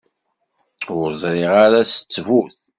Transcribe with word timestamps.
Ur 0.99 1.09
ẓriɣ 1.21 1.53
ara 1.65 1.81
s 1.91 1.93
ttbut. 1.97 2.57